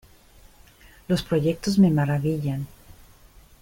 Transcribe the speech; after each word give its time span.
Los 1.07 1.21
proyectos 1.21 1.77
me 1.77 1.91
maravillan. 1.91 2.65